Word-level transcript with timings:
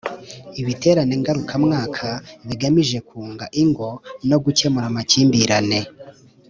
ibiterane 0.61 1.13
ngarukamwaka 1.21 2.07
bigamije 2.47 2.97
kunga 3.07 3.45
ingo 3.61 3.89
no 4.29 4.37
gukemura 4.43 4.85
amakimbirane 4.91 5.79